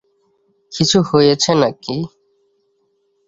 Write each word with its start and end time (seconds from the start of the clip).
কিছু 0.71 0.97
হয়েছে 1.09 1.51
নাকি? 1.61 1.95